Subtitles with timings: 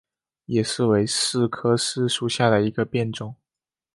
[0.47, 3.35] 野柿为柿科柿属下的一个变种。